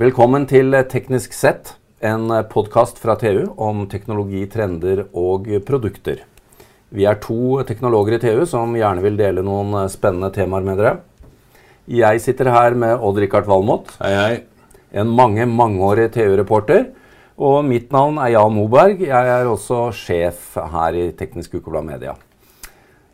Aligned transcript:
Velkommen 0.00 0.46
til 0.48 0.72
Teknisk 0.88 1.34
sett, 1.36 1.74
en 2.00 2.30
podkast 2.48 2.96
fra 3.02 3.18
TU 3.20 3.50
om 3.60 3.82
teknologi, 3.90 4.46
trender 4.48 5.02
og 5.12 5.50
produkter. 5.68 6.22
Vi 6.88 7.04
er 7.04 7.18
to 7.20 7.58
teknologer 7.68 8.16
i 8.16 8.20
TU 8.22 8.46
som 8.48 8.72
gjerne 8.78 9.04
vil 9.04 9.18
dele 9.18 9.44
noen 9.44 9.76
spennende 9.92 10.30
temaer 10.32 10.64
med 10.64 10.80
dere. 10.80 10.94
Jeg 11.84 12.22
sitter 12.24 12.48
her 12.48 12.78
med 12.80 12.96
Odd-Rikard 12.96 13.44
Valmot. 13.50 13.92
Hei, 14.00 14.14
hei. 14.16 14.40
En 14.96 15.12
mange, 15.20 15.44
mangeårig 15.44 16.08
TU-reporter. 16.16 16.86
Og 17.36 17.60
mitt 17.68 17.92
navn 17.92 18.22
er 18.24 18.38
Jan 18.38 18.56
Moberg. 18.56 19.04
Jeg 19.04 19.32
er 19.36 19.52
også 19.52 19.90
sjef 19.92 20.56
her 20.78 20.96
i 20.96 21.10
Teknisk 21.12 21.60
Ukeblad 21.60 21.84
Media. 21.92 22.16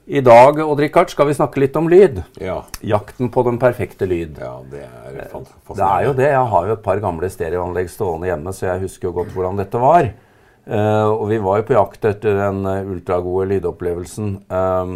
I 0.07 0.21
dag 0.23 0.61
Odd-Rikard, 0.63 1.11
skal 1.11 1.27
vi 1.27 1.35
snakke 1.35 1.59
litt 1.59 1.75
om 1.75 1.89
lyd. 1.91 2.21
Ja. 2.39 2.61
Jakten 2.87 3.27
på 3.35 3.43
den 3.43 3.57
perfekte 3.59 4.07
lyd. 4.07 4.37
ja, 4.39 4.53
det 4.71 4.85
er 4.85 5.17
fascinerende. 5.33 5.73
Det 5.73 5.89
er 5.89 6.05
jo 6.05 6.13
det. 6.21 6.29
Jeg 6.31 6.51
har 6.53 6.69
jo 6.69 6.77
et 6.77 6.85
par 6.85 7.03
gamle 7.03 7.31
stereoanlegg 7.33 7.91
stående 7.91 8.31
hjemme, 8.31 8.53
så 8.55 8.69
jeg 8.69 8.85
husker 8.85 9.09
jo 9.09 9.17
godt 9.17 9.35
hvordan 9.35 9.59
dette 9.59 9.81
var. 9.83 10.13
Uh, 10.67 11.11
og 11.11 11.27
vi 11.33 11.41
var 11.43 11.59
jo 11.59 11.67
på 11.67 11.75
jakt 11.75 12.07
etter 12.07 12.39
den 12.39 12.63
eh, 12.71 12.87
ultragode 12.87 13.49
lydopplevelsen. 13.51 14.31
Um, 14.47 14.95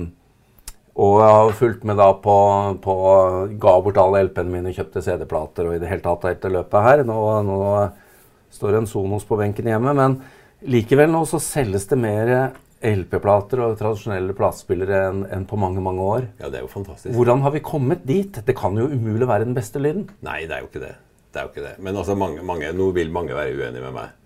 og 0.94 1.18
jeg 1.24 1.34
har 1.40 1.58
fulgt 1.58 1.84
med 1.90 1.98
da 1.98 2.08
på, 2.22 2.38
på 2.82 2.96
Ga 3.62 3.76
bort 3.82 3.98
alle 4.02 4.24
LP-ene 4.28 4.54
mine, 4.54 4.74
kjøpte 4.78 5.02
CD-plater 5.02 5.66
og 5.66 5.74
i 5.74 5.82
det 5.82 5.90
hele 5.90 6.06
tatt 6.06 6.30
etter 6.30 6.54
løpet 6.54 6.86
her. 6.86 7.06
Nå, 7.06 7.20
nå 7.50 7.60
står 8.54 8.78
en 8.78 8.90
Sonos 8.90 9.26
på 9.26 9.42
benken 9.42 9.74
hjemme, 9.74 9.94
men 9.94 10.20
likevel 10.70 11.10
nå 11.10 11.26
så 11.26 11.42
selges 11.42 11.90
det 11.90 11.98
mer 11.98 12.34
LP-plater 12.80 13.60
og 13.60 13.74
tradisjonelle 13.76 14.32
platespillere 14.36 15.02
enn 15.10 15.24
en 15.28 15.44
på 15.48 15.58
mange, 15.60 15.82
mange 15.84 16.00
år. 16.00 16.26
Ja, 16.40 16.48
det 16.48 16.60
er 16.60 16.64
jo 16.64 16.72
fantastisk. 16.72 17.12
Hvordan 17.12 17.42
har 17.44 17.52
vi 17.52 17.60
kommet 17.64 18.06
dit? 18.08 18.40
Det 18.46 18.56
kan 18.56 18.78
jo 18.80 18.88
umulig 18.88 19.28
være 19.28 19.44
den 19.44 19.56
beste 19.56 19.82
lyden. 19.82 20.06
Nei, 20.24 20.46
det 20.48 20.56
er 20.56 20.64
jo 20.64 20.70
ikke 20.70 20.84
det. 20.86 20.94
Det 21.30 21.42
er 21.42 21.46
jo 21.46 21.52
ikke 21.52 21.66
det. 21.66 21.74
Men 21.84 22.00
altså, 22.00 22.16
mange, 22.18 22.42
mange, 22.46 22.72
nå 22.72 22.88
vil 22.96 23.12
mange 23.12 23.36
være 23.36 23.52
uenige 23.58 23.84
med 23.84 23.94
meg. 23.98 24.16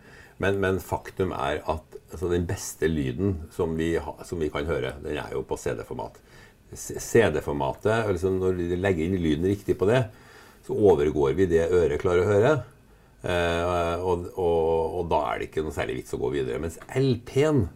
Men, 0.43 0.63
men 0.63 0.79
faktum 0.83 1.35
er 1.35 1.61
at 1.61 1.99
altså, 2.13 2.31
den 2.31 2.47
beste 2.47 2.91
lyden 2.91 3.41
som 3.55 3.75
vi, 3.79 3.95
ha, 4.03 4.17
som 4.27 4.41
vi 4.43 4.53
kan 4.55 4.71
høre, 4.71 4.95
den 5.03 5.19
er 5.19 5.35
jo 5.35 5.43
på 5.47 5.59
CD-format. 5.59 6.23
CD-formatet, 6.75 8.07
altså 8.07 8.31
når 8.35 8.57
vi 8.59 8.79
legger 8.79 9.07
inn 9.07 9.19
lyden 9.23 9.51
riktig 9.51 9.77
på 9.79 9.87
det, 9.91 10.07
så 10.67 10.75
overgår 10.75 11.35
vi 11.39 11.51
det 11.51 11.69
øret 11.69 12.01
klarer 12.03 12.23
å 12.23 12.31
høre. 12.31 12.55
Eh, 13.25 14.03
og, 14.05 14.29
og, 14.37 14.99
og 15.01 15.09
da 15.11 15.21
er 15.31 15.41
det 15.41 15.51
ikke 15.51 15.65
noe 15.65 15.75
særlig 15.75 16.01
vits 16.01 16.15
å 16.17 16.21
gå 16.23 16.31
videre. 16.35 16.63
Mens 16.63 16.79
LP-en 16.95 17.67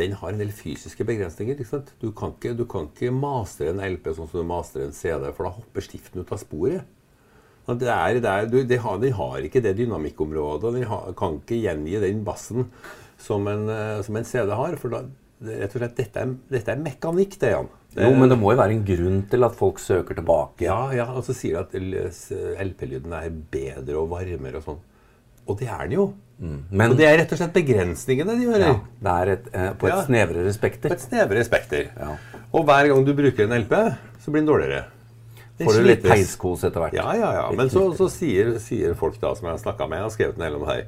den 0.00 0.14
har 0.16 0.32
en 0.32 0.40
del 0.40 0.52
fysiske 0.56 1.04
begrensninger. 1.04 1.58
ikke 1.58 1.68
sant? 1.68 1.92
Du 2.00 2.10
kan 2.16 2.32
ikke, 2.32 2.54
du 2.56 2.64
kan 2.70 2.88
ikke 2.88 3.12
mastre 3.12 3.70
en 3.72 3.82
LP 3.84 4.08
sånn 4.16 4.30
som 4.30 4.40
du 4.40 4.48
mastrer 4.48 4.86
en 4.86 4.96
CD, 4.96 5.28
for 5.36 5.46
da 5.46 5.54
hopper 5.58 5.84
stiften 5.84 6.22
ut 6.22 6.32
av 6.32 6.40
sporet. 6.40 6.98
Det 7.62 7.86
er, 7.86 8.18
det 8.18 8.30
er, 8.30 8.46
du, 8.50 8.58
det 8.66 8.80
har, 8.82 8.96
den 8.98 9.14
har 9.14 9.44
ikke 9.46 9.62
det 9.62 9.76
dynamikkområdet. 9.78 10.72
Den 10.78 10.88
har, 10.90 11.12
kan 11.18 11.38
ikke 11.38 11.60
gjengi 11.62 12.00
den 12.02 12.24
bassen 12.26 12.66
som 13.22 13.46
en, 13.46 13.68
eh, 13.70 14.00
som 14.02 14.18
en 14.18 14.26
CD 14.26 14.50
har. 14.58 14.74
For 14.80 14.90
da, 14.90 15.04
rett 15.46 15.76
og 15.76 15.82
slett, 15.84 15.94
dette 16.00 16.24
er, 16.24 16.32
dette 16.50 16.74
er 16.74 16.82
mekanikk, 16.82 17.36
det, 17.38 17.52
Jan. 17.54 17.70
Det, 17.92 18.06
Jo, 18.08 18.16
men 18.16 18.32
det 18.32 18.38
må 18.40 18.54
jo 18.54 18.62
være 18.62 18.74
en 18.74 18.86
grunn 18.88 19.20
til 19.30 19.46
at 19.46 19.58
folk 19.58 19.78
søker 19.82 20.18
tilbake. 20.18 20.64
ja, 20.64 20.80
ja, 20.96 21.06
og 21.12 21.22
så 21.26 21.36
sier 21.36 21.60
de 21.60 22.00
at 22.00 22.66
LP-lyden 22.66 23.14
er 23.14 23.28
bedre 23.30 24.00
og 24.00 24.10
varmere 24.14 24.58
og 24.58 24.66
sånn. 24.66 24.82
Og 25.48 25.58
det 25.58 25.68
er 25.68 25.86
den 25.86 25.96
jo. 25.98 26.12
Men 26.42 26.90
Og 26.90 26.96
det 26.98 27.06
er 27.06 27.20
rett 27.20 27.32
og 27.34 27.38
slett 27.38 27.52
begrensningene 27.54 28.34
de 28.34 28.48
hører. 28.50 28.64
ja, 28.66 28.78
det 29.04 29.12
er 29.12 29.32
et, 29.32 29.44
eh, 29.52 29.68
på 29.78 29.86
et 29.86 29.92
Ja. 29.92 30.02
snevrere 30.02 30.54
På 30.58 30.92
et 30.92 31.00
snevrere 31.00 31.44
spekter. 31.44 31.88
Ja. 31.96 32.16
Og 32.52 32.64
hver 32.66 32.88
gang 32.88 33.04
du 33.06 33.14
bruker 33.14 33.44
en 33.44 33.52
LP, 33.62 33.74
så 34.18 34.30
blir 34.32 34.42
den 34.42 34.48
dårligere. 34.50 34.84
Den 35.58 35.66
Får 35.68 35.78
du 35.78 35.82
litt 35.86 36.02
peiskos 36.02 36.64
etter 36.64 36.80
hvert. 36.80 36.94
Ja, 36.94 37.12
ja, 37.14 37.32
ja. 37.32 37.50
Men 37.52 37.68
så, 37.68 37.94
så 37.94 38.08
sier, 38.10 38.58
sier 38.58 38.94
folk 38.94 39.20
da, 39.20 39.34
som 39.34 39.46
jeg 39.46 39.58
har 39.58 39.62
snakka 39.62 39.88
med, 39.88 39.98
jeg 39.98 40.02
har 40.02 40.10
skrevet 40.10 40.34
en 40.34 40.40
del 40.46 40.54
om 40.54 40.66
det 40.66 40.74
her 40.74 40.84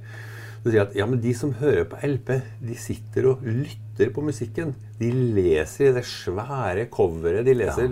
så 0.64 0.72
sier 0.72 0.80
at 0.86 0.94
ja, 0.96 1.04
men 1.04 1.20
de 1.20 1.32
som 1.36 1.50
hører 1.52 1.84
på 1.84 1.98
LP, 2.08 2.30
de 2.64 2.74
sitter 2.80 3.26
og 3.28 3.42
lytter 3.44 4.08
på 4.14 4.22
musikken. 4.24 4.70
De 4.96 5.10
leser 5.12 5.90
i 5.90 5.92
det 5.98 6.04
svære 6.08 6.86
coveret. 6.88 7.44
De 7.44 7.52
leser, 7.52 7.90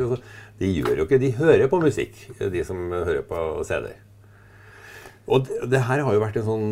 de 0.58 0.70
gjør 0.78 1.03
jo 1.03 1.04
ikke 1.04 1.19
De 1.20 1.32
hører 1.37 1.69
på 1.69 1.82
musikk, 1.82 2.16
de 2.41 2.64
som 2.64 2.81
hører 2.91 3.20
på 3.28 3.42
CD-er. 3.69 3.98
Og 5.28 5.44
det, 5.47 5.71
det 5.71 5.81
her 5.87 6.00
har 6.03 6.15
jo 6.16 6.21
vært 6.21 6.37
en 6.41 6.47
sånn 6.49 6.65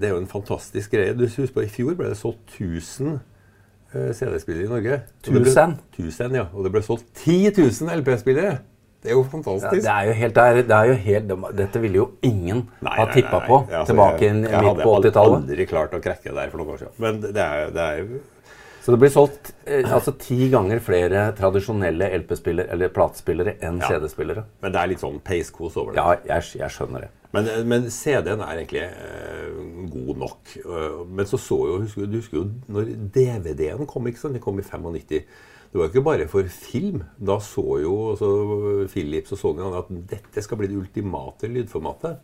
Det 0.00 0.08
er 0.08 0.14
jo 0.14 0.20
en 0.22 0.30
fantastisk 0.30 0.94
greie. 0.94 1.12
Du 1.14 1.26
husker 1.26 1.50
på 1.52 1.64
I 1.66 1.68
fjor 1.68 1.94
ble 1.98 2.08
det 2.08 2.16
solgt 2.16 2.54
1000 2.56 3.18
uh, 3.18 4.12
CD-spillere 4.16 4.64
i 4.64 4.72
Norge. 4.72 5.02
Tusen? 5.22 5.34
det 5.34 5.42
ble- 5.44 5.52
1000? 5.52 5.76
1000, 5.98 6.36
ja. 6.40 6.46
Og 6.54 6.64
det 6.64 6.72
ble 6.72 6.82
solgt 6.86 7.06
10 7.24 7.52
000 7.58 8.00
LP-spillere. 8.00 8.58
Det 8.98 9.12
er 9.12 9.14
jo 9.14 9.20
Ja, 9.22 9.28
fantastisk. 9.30 9.82
det 9.84 9.92
er 9.94 10.08
jo 10.08 10.14
helt, 10.18 10.34
det 10.34 10.74
er, 10.74 10.88
jo 10.88 10.94
helt 11.04 11.34
Dette 11.56 11.78
ville 11.84 12.00
jo 12.00 12.06
ingen 12.26 12.64
Nei, 12.82 12.94
ha 12.96 13.04
nei, 13.04 13.12
tippa 13.14 13.38
nei, 13.38 13.46
på 13.46 13.58
nei. 13.60 13.76
Altså, 13.78 13.92
tilbake 13.92 14.24
jeg- 14.24 14.34
jeg, 14.42 14.50
jeg 14.50 14.64
midt 14.64 14.82
på 14.82 14.94
80-tallet. 14.96 15.04
Jeg 15.04 15.14
hadde 15.14 15.36
aldri 15.44 15.66
klart 15.70 15.94
å 15.94 16.00
krekke 16.02 16.34
der 16.34 16.50
for 16.50 16.58
noen 16.58 16.72
år 16.74 16.80
siden. 16.82 16.96
Men 16.98 17.20
det 17.22 17.36
er, 17.44 17.70
det 17.76 17.84
er 17.84 18.08
Så 18.88 18.94
det 18.94 19.00
blir 19.02 19.10
solgt 19.12 19.50
eh, 19.68 19.84
altså 19.84 20.14
ti 20.16 20.46
ganger 20.48 20.78
flere 20.80 21.26
tradisjonelle 21.36 22.06
LP-spillere 22.22 22.72
eller 22.72 22.88
platespillere 22.88 23.58
enn 23.60 23.82
Ja. 23.82 23.90
CD-spillere. 23.90 24.46
Men 24.64 24.72
det 24.72 24.80
er 24.80 24.88
litt 24.94 25.02
sånn 25.02 25.18
peiskos 25.20 25.76
over 25.76 25.92
det. 25.92 26.00
Ja, 26.00 26.14
jeg, 26.38 26.46
jeg 26.62 26.72
skjønner 26.72 27.04
det. 27.04 27.10
Men, 27.36 27.50
men 27.68 27.84
CD-en 27.92 28.40
er 28.40 28.62
egentlig 28.62 28.86
eh, 28.86 29.60
god 29.92 30.22
nok. 30.24 30.54
Eh, 30.64 30.96
Men 31.04 31.28
så 31.28 31.36
så 31.36 31.58
jo, 31.68 31.76
husker, 31.84 32.08
du 32.08 32.16
husker 32.16 32.40
jo 32.40 32.46
når 32.72 32.88
DVD-en 33.12 33.84
kom, 33.92 34.08
ikke 34.08 34.22
sant? 34.24 34.38
Den 34.38 34.46
kom 34.46 34.56
i 34.56 34.64
95. 34.64 35.20
Det 35.68 35.76
var 35.76 35.84
jo 35.84 35.92
ikke 35.92 36.06
bare 36.08 36.28
for 36.32 36.48
film. 36.48 37.02
Da 37.20 37.36
så 37.44 37.66
jo 37.84 37.94
så 38.16 38.32
Philips 38.88 39.36
og 39.36 39.42
Sony 39.44 39.68
at 39.68 39.92
dette 40.16 40.40
skal 40.48 40.56
bli 40.62 40.72
det 40.72 40.80
ultimate 40.80 41.52
lydformatet. 41.52 42.22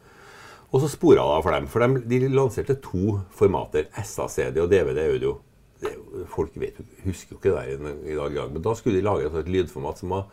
Og 0.72 0.81
så 0.81 0.88
spora 0.88 1.20
det 1.20 1.36
av 1.36 1.44
for 1.44 1.52
dem. 1.60 1.69
For 1.69 1.84
de, 1.84 2.00
de 2.08 2.32
lanserte 2.32 2.81
to 2.81 3.19
formater. 3.36 3.92
SACD 4.00 4.64
og 4.64 4.72
DVD-audio. 4.72 5.42
Folk 6.31 6.55
vet, 6.61 6.79
husker 7.05 7.35
jo 7.35 7.41
ikke 7.41 7.55
det 7.55 7.95
i, 8.07 8.17
dag. 8.17 8.37
Men 8.53 8.62
da 8.65 8.75
skulle 8.79 9.01
de 9.01 9.07
lage 9.07 9.29
et 9.29 9.51
lydformat 9.51 10.01
som 10.01 10.15
var 10.15 10.29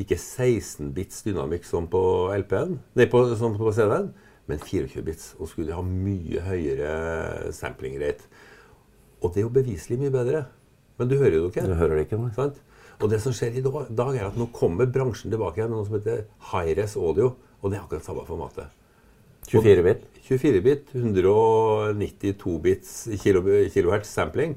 ikke 0.00 0.16
16 0.16 0.92
bits 0.96 1.20
dynamikk 1.26 1.66
som 1.68 1.88
på 1.90 2.02
LP-en, 2.32 2.78
nei, 2.96 3.06
på, 3.10 3.20
som 3.36 3.58
på 3.58 3.72
CD-en, 3.76 4.08
men 4.48 4.62
24 4.62 5.04
bits. 5.06 5.34
Og 5.38 5.50
skulle 5.52 5.76
ha 5.76 5.84
mye 5.84 6.42
høyere 6.46 7.52
sampling 7.54 8.00
rate. 8.00 8.26
Og 9.20 9.34
det 9.34 9.42
er 9.42 9.46
jo 9.46 9.54
beviselig 9.54 10.00
mye 10.00 10.14
bedre. 10.14 10.46
Men 11.00 11.08
du 11.10 11.16
hører 11.20 11.36
jo 11.36 11.46
det 11.46 11.52
ikke. 11.54 11.68
Du 11.68 11.76
hører 11.76 11.96
det 11.98 12.08
ikke? 12.08 12.20
Nei. 12.20 12.32
Sant? 12.36 12.58
Og 13.00 13.08
det 13.12 13.20
som 13.24 13.32
skjer 13.36 13.56
i 13.56 13.62
dag 13.64 14.16
er 14.16 14.26
at 14.26 14.36
nå 14.36 14.50
kommer 14.52 14.88
bransjen 14.90 15.32
tilbake 15.32 15.60
igjen 15.60 15.70
med 15.72 15.80
noe 15.80 15.88
som 15.88 15.96
heter 15.96 16.26
high-res 16.50 16.96
audio. 17.00 17.34
Og 17.60 17.70
det 17.70 17.78
er 17.78 17.84
akkurat 17.84 18.04
samme 18.04 18.24
formatet. 18.28 18.79
24 19.50 19.84
bit? 19.86 20.06
24 20.30 20.62
bit, 20.62 20.90
192 20.94 22.58
bits 22.62 22.90
kilo, 23.22 23.42
kilohertz 23.74 24.12
sampling. 24.14 24.54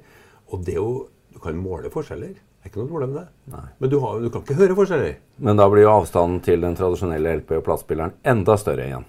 Og 0.54 0.66
det 0.66 0.78
er 0.78 0.82
jo 0.82 1.10
Du 1.34 1.40
kan 1.42 1.56
måle 1.58 1.90
forskjeller. 1.90 2.36
Det 2.38 2.70
er 2.70 2.70
ikke 2.70 2.80
noe 2.84 2.92
problem 2.92 3.10
med 3.10 3.24
det. 3.24 3.30
Nei. 3.52 3.64
Men 3.82 3.90
du, 3.90 3.96
har, 4.00 4.20
du 4.22 4.28
kan 4.30 4.44
ikke 4.46 4.56
høre 4.60 4.76
forskjeller. 4.78 5.16
Men 5.42 5.58
da 5.58 5.66
blir 5.68 5.82
jo 5.84 5.96
avstanden 5.98 6.44
til 6.46 6.62
den 6.62 6.78
tradisjonelle 6.78 7.32
LP- 7.40 7.56
og 7.58 7.64
platespilleren 7.66 8.14
enda 8.22 8.54
større 8.62 8.86
igjen. 8.86 9.08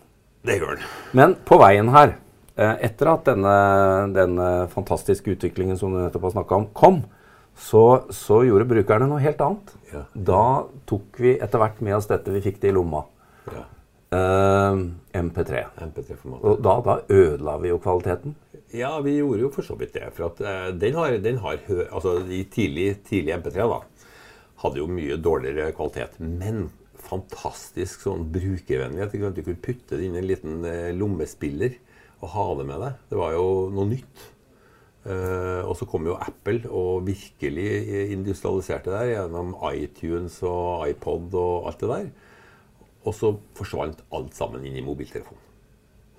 Det 0.49 0.57
gjør 0.57 0.81
den. 0.81 0.87
Men 1.21 1.35
på 1.45 1.59
veien 1.61 1.93
her, 1.93 2.17
eh, 2.57 2.73
etter 2.89 3.13
at 3.13 3.29
denne, 3.29 3.53
denne 4.17 4.49
fantastiske 4.73 5.37
utviklingen 5.37 5.77
som 5.79 5.93
du 5.93 6.01
nettopp 6.01 6.25
har 6.31 6.35
snakka 6.39 6.59
om, 6.63 6.67
kom, 6.73 6.99
så, 7.55 7.85
så 8.11 8.41
gjorde 8.49 8.67
brukerne 8.73 9.07
noe 9.13 9.23
helt 9.23 9.45
annet. 9.45 9.77
Ja. 9.93 10.03
Da 10.33 10.43
tok 10.89 11.21
vi 11.23 11.37
etter 11.37 11.61
hvert 11.61 11.85
med 11.85 12.01
oss 12.01 12.09
dette 12.11 12.33
vi 12.35 12.43
fikk 12.49 12.59
det 12.65 12.73
i 12.73 12.75
lomma. 12.75 13.05
Ja. 13.53 13.67
Eh, 14.15 14.79
MP3. 15.15 15.65
MP3-formatet. 15.89 16.45
Og 16.45 16.63
da, 16.63 16.75
da 16.85 16.97
ødela 17.11 17.57
vi 17.63 17.71
jo 17.73 17.81
kvaliteten. 17.83 18.35
Ja, 18.75 18.97
vi 19.05 19.17
gjorde 19.19 19.45
jo 19.45 19.51
for 19.55 19.67
så 19.67 19.77
vidt 19.79 19.95
det. 19.97 20.09
For 20.17 20.29
at 20.29 20.43
uh, 20.43 20.71
den 20.75 20.97
har, 20.99 21.17
den 21.23 21.39
har 21.43 21.61
Altså, 21.91 22.19
de 22.27 22.43
tidlig, 22.51 22.89
tidlig 23.07 23.37
MP3 23.39 23.69
da, 23.71 23.81
hadde 24.65 24.83
jo 24.83 24.91
mye 24.91 25.19
dårligere 25.23 25.75
kvalitet. 25.77 26.19
Men 26.19 26.69
fantastisk 27.05 28.05
sånn 28.07 28.29
brukervennlighet. 28.35 29.15
Du 29.35 29.43
kunne 29.45 29.63
putte 29.63 29.99
det 29.99 30.07
inn 30.07 30.17
i 30.17 30.23
en 30.23 30.29
liten 30.29 30.63
eh, 30.67 30.93
lommespiller 30.97 31.77
og 32.25 32.31
ha 32.33 32.47
det 32.59 32.69
med 32.71 32.81
deg. 32.81 33.03
Det 33.11 33.19
var 33.21 33.35
jo 33.37 33.49
noe 33.75 33.91
nytt. 33.91 34.31
Uh, 35.05 35.61
og 35.69 35.75
så 35.77 35.85
kom 35.85 36.07
jo 36.09 36.15
Apple 36.17 36.63
og 36.73 37.05
virkelig 37.05 37.67
industrialiserte 38.15 38.89
det 38.89 39.03
der 39.03 39.11
gjennom 39.11 39.51
iTunes 39.75 40.39
og 40.49 40.87
iPod 40.89 41.37
og 41.37 41.69
alt 41.69 41.83
det 41.83 41.91
der. 41.91 42.07
Og 43.05 43.13
så 43.15 43.35
forsvant 43.59 43.99
alt 44.17 44.35
sammen 44.37 44.65
inn 44.65 44.77
i 44.77 44.85
mobiltelefonen. 44.85 45.41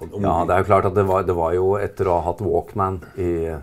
Og- 0.02 0.14
og 0.14 0.22
Ja, 0.22 0.36
det 0.46 0.54
er 0.56 0.64
jo 0.64 0.68
klart 0.70 0.86
at 0.86 0.94
det 0.96 1.06
var, 1.08 1.24
det 1.24 1.36
var 1.36 1.54
jo 1.54 1.76
etter 1.80 2.06
å 2.12 2.20
ha 2.20 2.26
hatt 2.32 2.42
Walkman 2.44 3.00
i, 3.18 3.56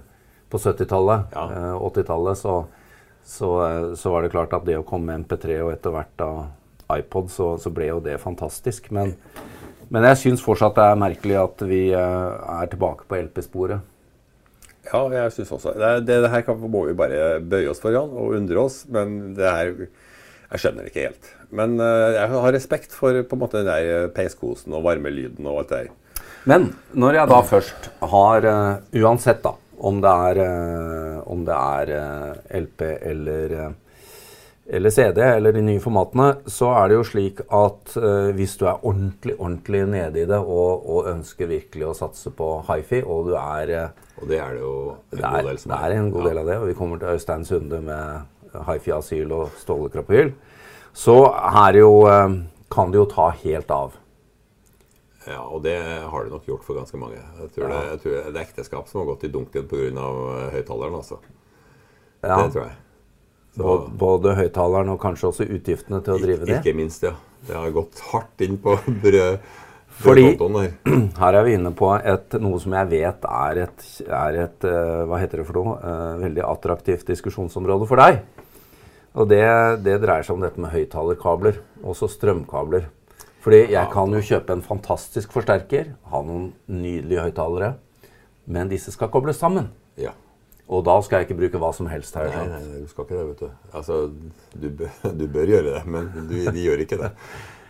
på 0.51 0.59
70-tallet, 0.59 1.27
Ja. 1.37 1.45
eh, 1.51 1.77
80-tallet, 1.79 2.37
så, 2.41 2.67
så, 3.25 3.51
eh, 3.67 3.95
så 3.95 4.11
var 4.11 4.23
det 4.23 4.33
klart 4.33 4.53
at 4.57 4.65
det 4.65 4.79
å 4.79 4.85
komme 4.85 5.07
med 5.13 5.27
MP3 5.29 5.61
og 5.63 5.73
etter 5.73 5.91
hvert 5.93 6.17
da 6.17 6.31
iPod, 6.99 7.31
så, 7.31 7.59
så 7.61 7.71
ble 7.73 7.87
jo 7.89 8.01
det 8.01 8.19
fantastisk. 8.21 8.91
Men, 8.91 9.15
men 9.91 10.03
jeg 10.09 10.17
syns 10.17 10.43
fortsatt 10.45 10.75
det 10.75 10.85
er 10.89 10.97
merkelig 11.01 11.37
at 11.41 11.63
vi 11.69 11.83
eh, 11.93 12.61
er 12.63 12.67
tilbake 12.73 13.05
på 13.09 13.17
LP-sporet. 13.29 13.81
Ja, 14.93 15.05
jeg 15.09 15.31
syns 15.37 15.53
også. 15.55 15.77
Det, 15.79 16.07
det, 16.09 16.17
det 16.25 16.31
her 16.33 16.43
kan, 16.43 16.59
må 16.59 16.87
vi 16.89 16.95
bare 16.99 17.39
bøye 17.41 17.71
oss 17.71 17.79
foran 17.81 18.11
og 18.11 18.35
undre 18.35 18.65
oss. 18.65 18.83
Men 18.91 19.35
det 19.39 19.47
her 19.53 19.87
Jeg 20.53 20.61
skjønner 20.61 20.85
det 20.85 20.93
ikke 20.93 21.09
helt. 21.09 21.33
Men 21.57 21.79
eh, 21.81 22.13
jeg 22.19 22.31
har 22.35 22.53
respekt 22.53 22.95
for 22.97 23.17
på 23.25 23.37
en 23.37 23.41
måte 23.41 23.63
den 23.63 23.71
der 23.71 24.09
peiskosen 24.13 24.75
og 24.77 24.85
varmelyden 24.85 25.49
og 25.49 25.63
alt 25.63 25.73
det 25.73 25.83
der. 25.83 25.99
Men 26.49 26.73
når 26.99 27.21
jeg 27.21 27.31
da 27.31 27.39
først 27.47 27.87
har 28.11 28.47
uh, 28.49 28.99
Uansett, 28.99 29.45
da, 29.45 29.53
om 29.79 30.01
det 30.03 30.11
er, 30.11 30.41
uh, 30.43 31.21
om 31.31 31.45
det 31.47 31.55
er 31.55 31.93
uh, 31.95 32.59
LP 32.59 32.83
eller, 32.99 33.55
eller 34.67 34.95
CD 34.95 35.21
eller 35.23 35.55
de 35.55 35.63
nye 35.65 35.83
formatene, 35.83 36.29
så 36.51 36.73
er 36.81 36.91
det 36.91 36.99
jo 36.99 37.07
slik 37.07 37.45
at 37.47 37.95
hvis 38.37 38.57
du 38.59 38.67
er 38.67 38.83
ordentlig 38.83 39.37
ordentlig 39.39 39.85
nede 39.95 40.25
i 40.25 40.27
det 40.29 40.41
og, 40.41 40.83
og 40.83 41.11
ønsker 41.15 41.51
virkelig 41.51 41.89
å 41.89 41.97
satse 41.97 42.35
på 42.35 42.51
hifi, 42.69 43.05
og 43.07 43.31
du 43.31 43.37
er 43.39 43.75
Og 44.23 44.29
det 44.31 44.39
er 44.43 44.53
det 44.55 44.61
jo 44.63 44.75
en 44.91 45.19
det 45.19 45.25
er, 45.25 45.31
god 45.31 45.51
del 45.51 45.63
som 45.63 45.73
er. 45.73 45.79
Det 45.79 45.97
er 45.97 46.01
en 46.01 46.13
god 46.13 46.23
ja. 46.23 46.29
del 46.29 46.43
av 46.43 46.53
det, 46.53 46.59
og 46.59 46.69
vi 46.71 46.79
kommer 46.79 47.03
til 47.03 47.15
Øystein 47.15 47.45
Sunde 47.47 47.81
med 47.87 48.42
hifi 48.69 48.93
asyl 48.95 49.33
og 49.37 49.57
Ståle 49.61 49.91
Krapyl. 49.93 50.35
Så 50.93 51.17
her 51.57 51.79
jo, 51.81 51.93
kan 52.73 52.93
det 52.93 53.01
jo 53.01 53.07
ta 53.09 53.31
helt 53.43 53.71
av. 53.73 53.95
Ja, 55.27 55.43
og 55.47 55.63
det 55.63 55.77
har 56.11 56.25
det 56.25 56.33
nok 56.33 56.47
gjort 56.49 56.65
for 56.67 56.79
ganske 56.79 56.99
mange. 56.99 57.21
Jeg 57.39 57.51
tror, 57.55 57.67
ja. 57.69 57.73
det, 57.73 57.91
jeg 57.93 58.01
tror 58.03 58.15
det, 58.17 58.23
er 58.33 58.39
ekteskap 58.43 58.89
som 58.91 59.03
har 59.03 59.11
gått 59.13 59.27
i 59.27 59.33
dunken 59.33 59.69
pga. 59.71 59.89
Eh, 59.89 60.47
høyttaleren. 60.57 60.97
Altså. 60.99 61.19
Ja. 62.23 62.39
Det 62.43 62.55
tror 62.55 62.65
jeg. 62.65 62.79
Så, 63.53 63.63
både, 63.63 63.91
både 64.01 64.37
høyttaleren 64.39 64.95
og 64.95 65.03
kanskje 65.03 65.29
også 65.29 65.47
utgiftene 65.47 66.01
til 66.03 66.17
å 66.17 66.23
drive 66.23 66.49
det? 66.49 66.59
Ikke 66.59 66.75
minst, 66.77 67.05
ja. 67.07 67.15
Det 67.47 67.55
har 67.59 67.75
gått 67.75 68.01
hardt 68.11 68.47
inn 68.47 68.59
på 68.63 68.79
brød. 69.05 69.53
Fordi 70.03 70.25
her 71.21 71.37
er 71.37 71.45
vi 71.47 71.55
inne 71.55 71.71
på 71.77 71.91
et, 71.95 72.39
noe 72.43 72.59
som 72.63 72.75
jeg 72.75 72.89
vet 72.91 73.27
er 73.29 73.59
et, 73.67 73.89
er 74.09 74.39
et 74.47 74.65
uh, 74.65 75.03
hva 75.07 75.19
heter 75.21 75.43
det 75.43 75.45
for 75.51 75.61
noe, 75.61 75.75
veldig 76.23 76.47
attraktivt 76.49 77.13
diskusjonsområde 77.13 77.87
for 77.91 78.01
deg. 78.01 78.23
Og 79.13 79.29
det, 79.29 79.45
det 79.85 79.99
dreier 80.01 80.25
seg 80.25 80.39
om 80.39 80.45
dette 80.45 80.61
med 80.63 80.73
høyttalerkabler, 80.73 81.61
også 81.85 82.09
strømkabler. 82.13 82.89
Fordi 83.43 83.65
jeg 83.75 83.91
kan 83.93 84.13
jo 84.15 84.23
kjøpe 84.23 84.55
en 84.55 84.65
fantastisk 84.65 85.33
forsterker, 85.35 85.93
ha 86.13 86.21
noen 86.25 86.53
nydelige 86.71 87.27
høyttalere, 87.27 87.73
men 88.53 88.71
disse 88.71 88.95
skal 88.95 89.11
kobles 89.13 89.41
sammen. 89.43 89.69
Ja. 90.01 90.15
Og 90.73 90.85
da 90.87 90.95
skal 91.05 91.21
jeg 91.21 91.29
ikke 91.29 91.41
bruke 91.41 91.61
hva 91.61 91.73
som 91.77 91.89
helst. 91.91 92.15
her. 92.17 92.31
Nei, 92.31 92.61
nei, 92.63 92.83
du 92.85 92.89
skal 92.89 93.05
ikke 93.05 93.19
det, 93.19 93.27
vet 93.33 93.43
du. 93.43 93.51
Altså, 93.77 93.99
du, 94.55 94.69
du 95.21 95.27
bør 95.35 95.53
gjøre 95.57 95.75
det, 95.75 95.83
men 95.91 96.09
du, 96.31 96.39
de 96.47 96.65
gjør 96.65 96.85
ikke 96.87 97.01
det. 97.03 97.13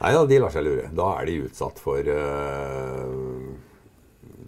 Nei 0.02 0.12
da, 0.14 0.22
de 0.28 0.38
lar 0.42 0.54
seg 0.54 0.66
lure. 0.66 0.88
Da 0.98 1.08
er 1.16 1.30
de 1.30 1.38
utsatt 1.46 1.80
for 1.82 2.12
uh, 2.12 3.50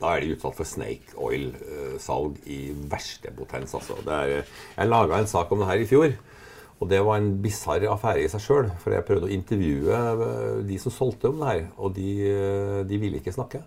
Da 0.02 0.12
er 0.12 0.24
de 0.24 0.32
utsatt 0.34 0.56
for 0.58 0.68
snake 0.68 1.14
oil-salg 1.14 2.38
uh, 2.38 2.48
i 2.50 2.60
verste 2.90 3.32
potens, 3.34 3.74
altså. 3.78 3.98
Er, 4.04 4.44
jeg 4.76 4.90
laga 4.92 5.18
en 5.18 5.30
sak 5.30 5.52
om 5.54 5.62
det 5.64 5.70
her 5.72 5.82
i 5.82 5.90
fjor. 5.90 6.16
Og 6.82 6.88
det 6.90 6.98
var 7.06 7.20
en 7.20 7.28
bisarr 7.42 7.84
affære 7.88 8.24
i 8.24 8.30
seg 8.30 8.40
sjøl. 8.42 8.66
For 8.82 8.90
jeg 8.94 9.06
prøvde 9.06 9.26
å 9.28 9.34
intervjue 9.34 9.94
eh, 9.94 10.18
de 10.68 10.76
som 10.82 10.92
solgte 10.94 11.28
om 11.30 11.38
det 11.40 11.48
her, 11.50 11.62
og 11.78 11.88
de, 11.96 12.10
eh, 12.28 12.80
de 12.88 12.96
ville 13.00 13.18
ikke 13.20 13.36
snakke. 13.36 13.60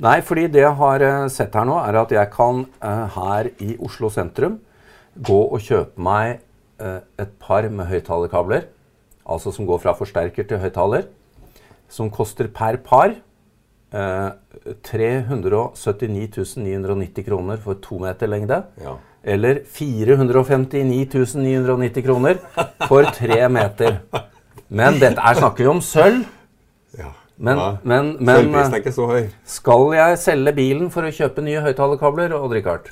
Nei, 0.00 0.18
fordi 0.24 0.44
det 0.52 0.62
jeg 0.62 0.78
har 0.78 0.98
eh, 1.04 1.28
sett 1.32 1.56
her 1.56 1.66
nå, 1.68 1.76
er 1.80 1.94
at 2.00 2.10
jeg 2.14 2.28
kan 2.34 2.56
her 3.16 3.44
i 3.60 3.70
Oslo 3.82 4.08
sentrum 4.12 4.54
gå 5.16 5.40
og 5.48 5.60
kjøpe 5.64 6.00
meg 6.00 6.26
et 6.80 7.32
par 7.42 7.62
med 7.68 7.86
høyttalerkabler. 7.90 8.62
Altså 9.28 9.52
som 9.52 9.66
går 9.68 9.78
fra 9.82 9.92
forsterker 9.92 10.44
til 10.48 10.58
høyttaler. 10.62 11.04
Som 11.92 12.08
koster 12.14 12.48
per 12.48 12.78
par 12.80 13.12
379 13.92 16.56
990 16.56 17.26
kroner 17.26 17.60
for 17.60 17.74
to 17.84 17.98
meter 18.00 18.26
lengde. 18.32 18.64
Ja 18.80 18.96
eller 19.22 19.62
459 19.64 20.84
990 21.36 22.04
kroner 22.04 22.40
for 22.88 23.08
tre 23.16 23.48
meter. 23.52 24.00
Men 24.68 25.00
dette 25.00 25.20
er 25.20 25.38
snakker 25.40 25.64
vi 25.64 25.70
om 25.70 25.82
sølv. 25.84 26.24
Ja. 26.98 27.12
Men, 27.40 27.56
ja. 27.56 27.68
men, 27.82 28.10
men 28.20 28.50
er 28.54 28.74
ikke 28.82 28.92
så 28.92 29.06
høy. 29.08 29.30
skal 29.48 29.86
jeg 29.96 30.18
selge 30.20 30.52
bilen 30.56 30.90
for 30.92 31.08
å 31.08 31.12
kjøpe 31.14 31.44
nye 31.44 31.62
høyttalerkabler? 31.64 32.34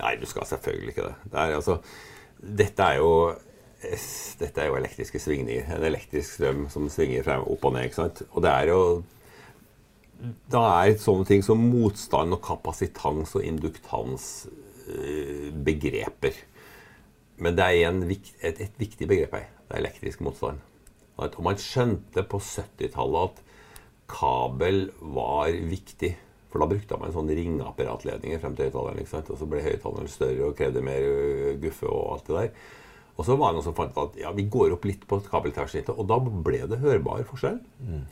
Nei, 0.00 0.14
du 0.20 0.24
skal 0.28 0.48
selvfølgelig 0.48 0.94
ikke 0.94 1.04
det. 1.10 1.16
det 1.34 1.42
er, 1.42 1.52
altså, 1.58 1.76
dette 2.62 2.86
er 2.86 3.02
jo 3.02 3.12
dette 4.40 4.62
er 4.62 4.72
jo 4.72 4.78
elektriske 4.78 5.20
svingninger. 5.22 5.68
En 5.76 5.84
elektrisk 5.86 6.38
strøm 6.38 6.64
som 6.72 6.88
svinger 6.90 7.22
frem, 7.26 7.44
opp 7.46 7.68
og 7.68 7.76
ned. 7.76 7.86
ikke 7.86 8.00
sant? 8.00 8.22
Og 8.32 8.42
det 8.42 8.50
er 8.50 8.72
jo 8.72 8.80
Da 10.50 10.64
er 10.82 10.96
sånne 10.98 11.28
ting 11.28 11.44
som 11.46 11.60
motstand 11.62 12.34
og 12.34 12.40
kapasitans 12.42 13.36
og 13.38 13.44
induktans 13.46 14.48
begreper. 15.66 16.36
Men 17.38 17.58
det 17.58 17.66
er 17.66 17.88
en, 17.88 18.02
et, 18.10 18.32
et, 18.50 18.78
viktig 18.80 19.06
begrep 19.10 19.36
her. 19.36 19.50
Det 19.68 19.76
er 19.76 19.82
elektrisk 19.84 20.22
motstand. 20.26 20.62
Og 21.18 21.38
man 21.42 21.58
skjønte 21.58 22.24
på 22.30 22.40
70-tallet 22.42 23.28
at 23.28 23.44
kabel 24.10 24.88
var 25.14 25.52
viktig. 25.70 26.14
For 26.48 26.62
da 26.62 26.68
brukte 26.70 26.98
man 26.98 27.12
sånn 27.12 27.30
ringeapparatledninger 27.36 28.40
frem 28.42 28.56
til 28.56 28.68
høyttaleren. 28.68 29.06
Og 29.20 29.40
så 29.40 29.48
ble 29.50 29.64
høyttaleren 29.66 30.10
større 30.10 30.48
og 30.48 30.56
krevde 30.58 30.82
mer 30.84 31.04
øh, 31.04 31.56
guffe 31.62 31.90
og 31.90 32.14
alt 32.14 32.30
det 32.30 32.38
der. 32.38 32.52
Og 33.18 33.26
så 33.26 33.34
var 33.34 33.50
det 33.50 33.58
noen 33.58 33.66
som 33.66 33.74
fant 33.76 33.96
ut 33.96 34.04
at 34.04 34.20
ja, 34.22 34.30
vi 34.34 34.46
går 34.50 34.76
opp 34.76 34.86
litt 34.86 35.02
på 35.10 35.18
kabeltverrsnittet. 35.26 35.94
Og 35.94 36.06
da 36.08 36.18
ble 36.22 36.62
det 36.70 36.80
hørbar 36.82 37.26
forskjell. 37.28 37.58
Mm. 37.82 38.06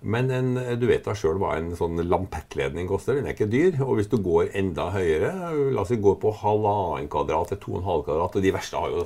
Men 0.00 0.30
en, 0.32 0.54
du 0.80 0.86
vet 0.88 1.04
da 1.04 1.12
sjøl 1.16 1.36
hva 1.40 1.56
en 1.58 1.74
sånn 1.76 2.00
lampettledning 2.08 2.86
koster. 2.88 3.18
Den 3.18 3.28
er 3.28 3.34
ikke 3.36 3.50
dyr. 3.52 3.82
Og 3.84 3.98
hvis 3.98 4.08
du 4.08 4.16
går 4.24 4.54
enda 4.56 4.88
høyere, 4.94 5.32
la 5.74 5.82
oss 5.82 5.90
si 5.92 5.98
gå 6.00 6.14
på 6.22 6.32
halvannen 6.40 7.10
kvadrat 7.12 7.52
til 7.52 7.60
to 7.60 7.74
og 7.74 7.82
en 7.82 7.88
halv 7.90 8.06
kvadrat, 8.08 8.38
og 8.38 8.46
de 8.46 8.54
verste 8.54 8.80
har 8.80 8.94
jo 8.94 9.04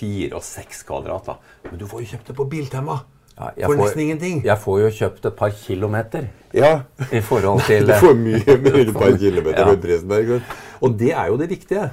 fire 0.00 0.38
og 0.38 0.44
seks 0.46 0.84
kvadrat, 0.86 1.32
da. 1.32 1.64
Men 1.70 1.80
du 1.80 1.88
får 1.90 2.04
jo 2.04 2.12
kjøpt 2.12 2.30
det 2.30 2.36
på 2.38 2.46
Biltema. 2.52 3.00
Ja, 3.40 3.64
for 3.64 3.78
nesten 3.78 4.02
ingenting. 4.04 4.42
Jeg 4.44 4.60
får 4.60 4.80
jo 4.82 4.90
kjøpt 4.98 5.26
et 5.30 5.36
par 5.38 5.52
kilometer. 5.56 6.28
Ja. 6.54 6.72
I 7.08 7.22
forhold 7.24 7.64
til 7.70 7.88
Du 7.88 7.94
får 8.02 8.14
mye 8.20 8.56
mer 8.66 8.92
par 8.96 9.16
kilometer 9.16 9.72
ja. 10.34 10.40
Og 10.84 10.96
det 11.00 11.12
er 11.14 11.32
jo 11.32 11.40
det 11.40 11.48
viktige. 11.50 11.88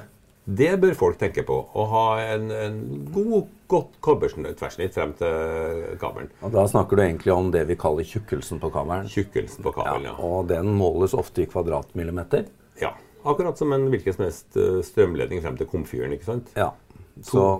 Det 0.48 0.70
bør 0.80 0.94
folk 0.96 1.18
tenke 1.20 1.42
på. 1.44 1.56
Å 1.76 1.82
ha 1.92 2.04
en, 2.22 2.46
en 2.48 2.76
god, 3.12 3.50
godt 3.68 3.98
kobbertverrsnitt 4.04 4.94
frem 4.96 5.12
til 5.18 5.82
kabelen. 6.00 6.30
Og 6.40 6.54
Da 6.54 6.64
snakker 6.72 6.96
du 6.96 7.04
egentlig 7.04 7.34
om 7.34 7.50
det 7.52 7.66
vi 7.68 7.76
kaller 7.76 8.06
tjukkelsen 8.08 8.62
på 8.62 8.70
kabelen? 8.72 9.10
Tjukkelsen 9.12 9.66
på 9.66 9.74
kabelen, 9.76 10.08
ja. 10.08 10.14
ja. 10.14 10.24
Og 10.24 10.48
den 10.48 10.72
måles 10.78 11.12
ofte 11.12 11.44
i 11.44 11.48
kvadratmillimeter? 11.50 12.46
Ja. 12.80 12.94
Akkurat 13.28 13.60
som 13.60 13.74
en 13.76 13.90
hvilken 13.92 14.16
som 14.16 14.24
helst 14.24 14.56
eh, 14.56 14.78
strømledning 14.86 15.42
frem 15.44 15.58
til 15.60 15.68
komfyren. 15.68 16.16
ikke 16.16 16.30
sant? 16.30 16.54
Ja. 16.56 16.72
Så... 17.20 17.50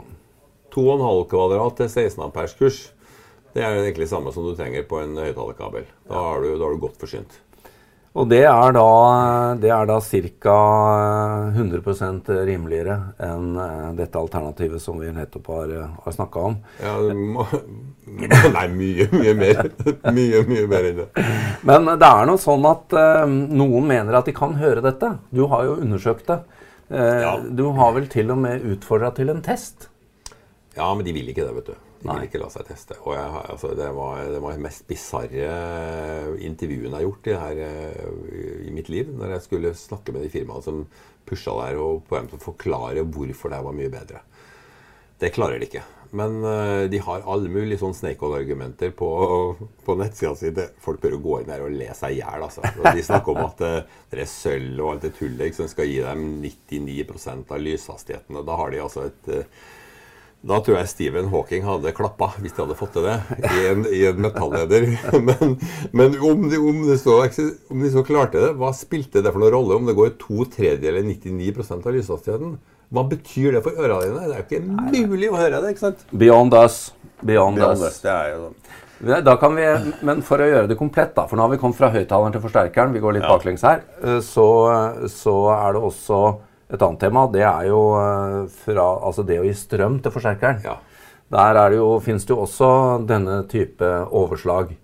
2,5 0.68 1.22
kvadrat 1.30 1.78
til 1.80 1.88
16 1.88 2.22
ampers 2.26 2.52
kurs. 2.58 2.78
Det 3.54 3.62
er 3.64 3.78
egentlig 3.80 4.04
det 4.04 4.10
samme 4.12 4.32
som 4.34 4.44
du 4.44 4.52
trenger 4.56 4.84
på 4.88 5.00
en 5.00 5.16
høyttalerkabel. 5.16 5.86
Da, 6.04 6.12
da 6.12 6.24
har 6.60 6.74
du 6.74 6.80
godt 6.82 7.00
forsynt. 7.00 7.38
Og 8.16 8.28
det 8.30 8.40
er 8.48 8.72
da, 8.74 8.84
det 9.60 9.70
er 9.74 9.88
da 9.88 9.98
ca. 10.00 10.54
100 11.52 12.38
rimeligere 12.48 12.96
enn 13.22 13.58
eh, 13.60 13.90
dette 13.98 14.18
alternativet 14.18 14.82
som 14.82 14.98
vi 15.00 15.10
nettopp 15.12 15.50
har, 15.52 15.74
har 16.04 16.16
snakka 16.16 16.44
om. 16.50 16.56
Ja, 16.82 16.94
må, 17.12 17.44
Nei, 18.56 18.66
mye, 18.72 19.08
mye 19.12 19.34
mer. 19.36 19.60
mye, 20.16 20.44
mye 20.48 20.66
mer 20.70 20.88
enn 20.90 21.02
det. 21.02 21.08
Men 21.68 21.92
det 22.00 22.08
er 22.08 22.30
noe 22.30 22.40
sånn 22.40 22.64
at 22.70 22.96
noen 23.28 23.90
mener 23.90 24.16
at 24.18 24.30
de 24.30 24.36
kan 24.36 24.56
høre 24.58 24.84
dette. 24.84 25.12
Du 25.28 25.44
har 25.52 25.68
jo 25.68 25.76
undersøkt 25.82 26.30
det. 26.32 26.40
Du 27.52 27.66
har 27.76 27.92
vel 27.98 28.08
til 28.08 28.32
og 28.32 28.40
med 28.40 28.64
utfordra 28.64 29.12
til 29.12 29.28
en 29.34 29.44
test? 29.44 29.90
Ja, 30.78 30.88
men 30.94 31.04
de 31.04 31.12
vil 31.12 31.28
ikke 31.28 31.44
det, 31.44 31.52
vet 31.58 31.70
du. 31.74 31.87
De 31.98 32.06
vil 32.06 32.28
ikke 32.28 32.40
la 32.40 32.48
seg 32.52 32.68
teste. 32.68 32.96
Og 33.02 33.14
jeg, 33.16 33.42
altså, 33.50 33.72
det, 33.74 33.88
var, 33.96 34.22
det 34.30 34.40
var 34.42 34.54
det 34.54 34.64
mest 34.68 34.86
bisarre 34.86 35.50
intervjuene 36.46 36.92
jeg 36.92 36.96
har 36.96 37.06
gjort 37.08 37.28
i, 37.28 37.36
her, 37.42 37.62
eh, 37.66 38.08
i, 38.68 38.72
mitt 38.74 38.90
liv. 38.92 39.10
Når 39.18 39.34
jeg 39.34 39.46
skulle 39.48 39.74
snakke 39.78 40.14
med 40.14 40.22
de 40.22 40.32
firmaene 40.32 40.64
som 40.64 40.84
pusha 41.28 41.54
der, 41.58 41.80
og 41.82 42.04
på 42.08 42.16
en 42.16 42.28
måte 42.28 42.42
forklare 42.44 43.02
hvorfor 43.04 43.52
det 43.52 43.62
var 43.66 43.76
mye 43.76 43.92
bedre. 43.92 44.22
Det 45.18 45.32
klarer 45.34 45.58
de 45.58 45.66
ikke. 45.66 45.82
Men 46.14 46.38
uh, 46.40 46.86
de 46.88 47.00
har 47.04 47.26
alle 47.28 47.50
mulige 47.52 47.82
sånn 47.82 47.96
snake-argumenter 47.96 48.94
på, 48.96 49.08
på 49.84 49.96
nettsida 49.98 50.30
si. 50.38 50.52
Folk 50.80 51.02
bør 51.02 51.18
gå 51.24 51.40
inn 51.40 51.50
der 51.50 51.64
og 51.66 51.74
le 51.74 51.90
seg 51.98 52.14
i 52.14 52.20
hjel. 52.22 52.46
Altså. 52.46 52.62
De 52.86 53.02
snakker 53.04 53.34
om 53.34 53.42
at 53.42 53.64
uh, 53.66 53.98
det 54.08 54.22
er 54.22 54.30
sølv 54.30 54.78
og 54.78 54.92
alt 54.94 55.08
det 55.08 55.16
tullet 55.18 55.58
som 55.58 55.68
skal 55.68 55.90
gi 55.90 55.98
dem 56.06 56.38
99 56.46 57.02
av 57.42 57.58
lyshastigheten. 57.60 58.38
Og 58.38 58.46
da 58.48 58.56
har 58.62 58.72
de 58.72 58.80
altså 58.86 59.08
et 59.10 59.50
da 60.46 60.60
tror 60.62 60.76
jeg 60.78 60.90
Stephen 60.92 61.28
Hawking 61.32 61.64
hadde 61.66 61.90
klappa 61.96 62.28
hvis 62.38 62.54
de 62.54 62.62
hadde 62.62 62.76
fått 62.78 62.92
til 62.94 63.08
det 63.08 63.16
i 63.42 63.64
en, 63.72 63.82
i 63.90 64.04
en 64.06 64.20
metalleder. 64.22 64.86
Men, 65.28 65.56
men 65.90 66.14
om, 66.22 66.44
de, 66.50 66.60
om, 66.62 66.82
de 66.86 66.94
så, 67.00 67.16
om, 67.26 67.82
de, 67.82 67.90
så, 67.90 68.04
klarte 68.06 68.40
det, 68.40 68.52
hva 68.60 68.70
spilte 68.76 69.22
det 69.24 69.32
for 69.34 69.42
noen 69.42 69.54
rolle 69.56 69.78
om 69.80 69.88
det 69.88 69.96
går 69.98 70.14
to 70.20 70.46
tredjedeler 70.52 71.00
eller 71.00 71.10
99% 71.10 71.88
av 71.88 71.96
lyshastigheten? 71.96 72.54
Hva 72.94 73.04
betyr 73.10 73.58
det 73.58 73.64
for 73.66 73.76
ørene 73.76 74.06
dine? 74.06 74.28
Det 74.28 74.36
er 74.36 74.44
jo 74.44 75.02
ikke 75.02 75.10
mulig 75.10 75.32
å 75.32 75.40
høre 75.40 75.62
det. 75.64 75.74
ikke 75.74 75.84
sant? 75.88 76.06
Beyond 76.12 76.54
us. 76.56 76.78
Beyond, 77.20 77.58
Beyond 77.58 77.82
us. 77.82 77.88
us. 77.90 78.00
Det 78.04 78.14
er 78.14 78.30
jo 78.30 78.44
sånn. 78.46 78.60
Da 79.26 79.36
kan 79.38 79.54
vi, 79.54 79.66
men 80.06 80.24
for 80.26 80.42
å 80.42 80.46
gjøre 80.48 80.70
det 80.70 80.78
komplett, 80.78 81.12
da, 81.14 81.28
for 81.30 81.38
nå 81.38 81.44
har 81.46 81.52
vi 81.52 81.60
kommet 81.60 81.78
fra 81.78 81.90
høyttaleren 81.94 82.34
til 82.34 82.42
forsterkeren, 82.42 82.94
vi 82.94 83.02
går 83.02 83.18
litt 83.18 83.26
ja. 83.26 83.30
baklengs 83.30 83.62
her, 83.66 83.84
eh, 84.02 84.18
så, 84.26 84.46
så 85.12 85.34
er 85.54 85.76
det 85.76 85.82
også 85.86 86.22
et 86.68 86.82
annet 86.84 87.00
tema 87.00 87.24
det 87.32 87.44
er 87.48 87.70
jo 87.70 87.80
eh, 87.96 88.42
fra, 88.64 88.88
altså 89.08 89.24
det 89.24 89.40
å 89.40 89.46
gi 89.46 89.54
strøm 89.56 90.00
til 90.04 90.12
forsterkeren. 90.12 90.60
Ja. 90.66 90.76
Der 91.32 91.56
er 91.60 91.72
det 91.72 91.78
jo, 91.80 91.88
finnes 92.00 92.24
det 92.24 92.32
jo 92.32 92.42
også 92.44 92.68
denne 93.08 93.42
type 93.48 93.88
overslag. 94.16 94.74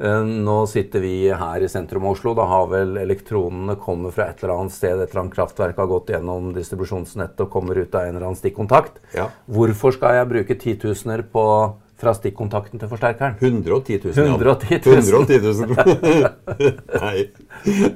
Eh, 0.00 0.24
Nå 0.24 0.62
sitter 0.68 1.02
vi 1.04 1.14
her 1.28 1.60
i 1.64 1.68
sentrum 1.68 2.06
av 2.08 2.16
Oslo. 2.16 2.32
Da 2.36 2.46
har 2.48 2.70
vel 2.72 2.96
elektronene 3.02 3.76
kommet 3.80 4.16
fra 4.16 4.30
et 4.30 4.40
eller 4.40 4.54
annet 4.56 4.76
sted. 4.76 4.96
Et 4.96 5.10
eller 5.10 5.26
annet 5.26 5.36
kraftverk 5.36 5.76
har 5.80 5.90
gått 5.92 6.12
gjennom 6.14 6.54
distribusjonsnettet 6.56 7.44
og 7.44 7.52
kommer 7.52 7.80
ut 7.80 7.94
av 7.94 8.08
en 8.08 8.16
eller 8.16 8.30
annen 8.30 8.40
stikkontakt. 8.40 9.00
Ja. 9.16 9.28
Hvorfor 9.48 9.96
skal 9.96 10.20
jeg 10.20 10.30
bruke 10.32 10.56
titusener 10.60 11.24
på 11.24 11.46
fra 12.00 12.14
stikkontakten 12.16 12.80
til 12.80 12.88
forsterkeren? 12.88 13.36
110 13.44 14.00
000. 14.08 14.16
Jan. 14.16 14.40
110 14.40 14.80
000. 14.88 15.04
110 15.20 15.36
000. 15.68 16.72
Nei, 17.04 17.26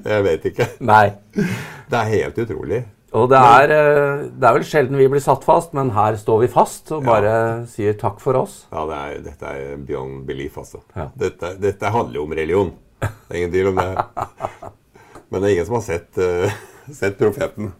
jeg 0.05 0.27
vet 0.29 0.45
ikke. 0.53 0.69
Nei. 0.85 1.07
Det 1.33 2.03
er 2.03 2.13
helt 2.13 2.45
utrolig. 2.45 2.85
Og 3.15 3.29
det 3.31 3.39
er, 3.39 3.71
eh, 3.71 4.23
det 4.27 4.47
er, 4.49 4.57
vel 4.57 4.65
sjelden 4.67 4.99
vi 4.99 5.07
blir 5.11 5.23
satt 5.23 5.45
fast, 5.47 5.71
men 5.77 5.93
her 5.95 6.17
står 6.19 6.41
vi 6.43 6.49
fast 6.51 6.91
og 6.97 7.05
bare 7.07 7.35
ja. 7.35 7.53
sier 7.71 7.95
takk 7.99 8.19
for 8.23 8.41
oss. 8.41 8.65
Ja, 8.75 8.83
det 8.91 8.97
er, 8.99 9.21
dette 9.29 9.53
er 9.55 9.77
beyond 9.79 10.25
belief, 10.27 10.59
altså. 10.59 10.83
Ja. 10.97 11.07
Dette, 11.15 11.55
dette, 11.63 11.93
handler 11.95 12.19
jo 12.19 12.27
om 12.27 12.35
religion. 12.35 12.75
Det 12.99 13.31
er 13.31 13.39
ingen 13.39 13.55
tvil 13.55 13.71
om 13.71 13.79
det. 13.79 13.93
Men 15.31 15.41
det 15.41 15.47
er 15.47 15.55
ingen 15.55 15.69
som 15.71 15.79
har 15.79 15.87
sett, 15.87 16.11
uh, 16.19 16.51
sett 17.03 17.21
profeten. 17.21 17.71